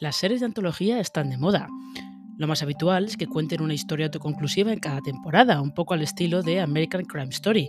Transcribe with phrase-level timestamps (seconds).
[0.00, 1.68] Las series de antología están de moda.
[2.38, 6.00] Lo más habitual es que cuenten una historia autoconclusiva en cada temporada, un poco al
[6.00, 7.68] estilo de American Crime Story,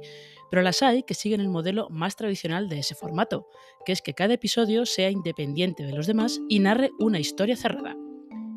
[0.49, 3.48] pero las hay que siguen el modelo más tradicional de ese formato,
[3.85, 7.98] que es que cada episodio sea independiente de los demás y narre una historia cerrada.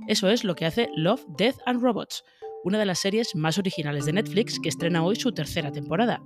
[0.06, 2.22] Eso es lo que hace Love, Death and Robots,
[2.62, 6.22] una de las series más originales de Netflix que estrena hoy su tercera temporada.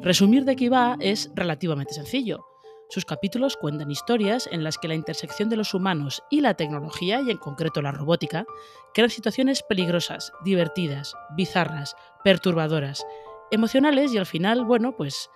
[0.00, 2.49] Resumir de qué va es relativamente sencillo.
[2.90, 7.20] Sus capítulos cuentan historias en las que la intersección de los humanos y la tecnología,
[7.20, 8.46] y en concreto la robótica,
[8.94, 13.06] crean situaciones peligrosas, divertidas, bizarras, perturbadoras,
[13.52, 15.30] emocionales y al final, bueno, pues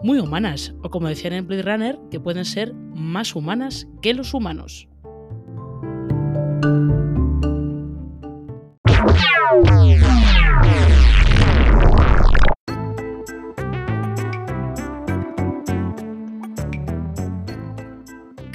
[0.00, 4.34] muy humanas, o como decían en Blade Runner, que pueden ser más humanas que los
[4.34, 4.88] humanos.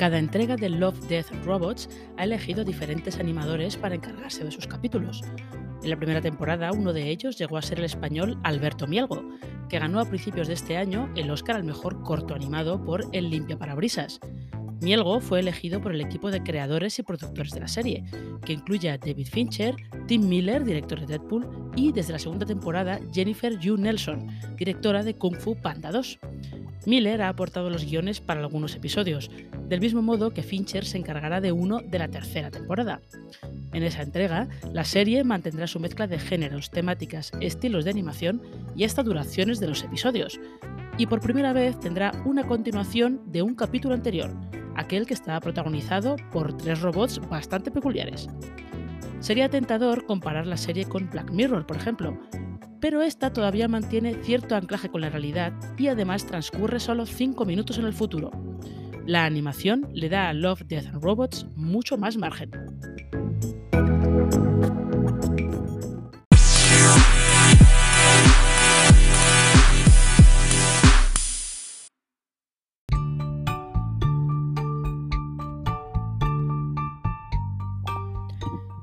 [0.04, 1.88] Cada entrega de Love, Death Robots
[2.18, 5.22] ha elegido diferentes animadores para encargarse de sus capítulos.
[5.82, 9.24] En la primera temporada, uno de ellos llegó a ser el español Alberto Mielgo,
[9.70, 13.30] que ganó a principios de este año el Oscar al mejor corto animado por El
[13.30, 14.20] Limpia Parabrisas.
[14.82, 18.04] Mielgo fue elegido por el equipo de creadores y productores de la serie,
[18.46, 23.00] que incluye a David Fincher, Tim Miller, director de Deadpool, y desde la segunda temporada
[23.14, 26.20] Jennifer Yu Nelson, directora de Kung Fu Panda 2.
[26.86, 29.32] Miller ha aportado los guiones para algunos episodios,
[29.68, 33.02] del mismo modo que Fincher se encargará de uno de la tercera temporada.
[33.72, 38.42] En esa entrega, la serie mantendrá su mezcla de géneros, temáticas, estilos de animación
[38.76, 40.40] y hasta duraciones de los episodios,
[40.98, 44.32] y por primera vez tendrá una continuación de un capítulo anterior,
[44.76, 48.28] aquel que estaba protagonizado por tres robots bastante peculiares.
[49.20, 52.20] Sería tentador comparar la serie con Black Mirror, por ejemplo,
[52.84, 57.78] pero esta todavía mantiene cierto anclaje con la realidad y además transcurre solo 5 minutos
[57.78, 58.30] en el futuro.
[59.06, 62.52] La animación le da a Love, Death and Robots mucho más margen.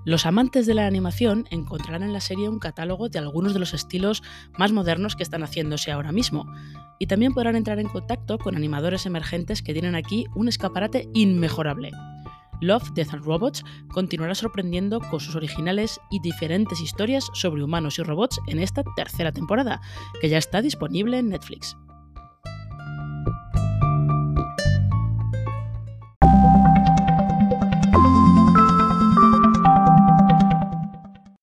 [0.04, 3.74] Los amantes de la animación encontrarán en la serie un catálogo de algunos de los
[3.74, 4.22] estilos
[4.58, 6.46] más modernos que están haciéndose ahora mismo,
[6.98, 11.90] y también podrán entrar en contacto con animadores emergentes que tienen aquí un escaparate inmejorable.
[12.60, 18.02] Love, Death and Robots continuará sorprendiendo con sus originales y diferentes historias sobre humanos y
[18.02, 19.80] robots en esta tercera temporada,
[20.20, 21.76] que ya está disponible en Netflix.